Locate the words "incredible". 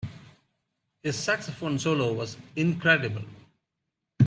2.55-3.21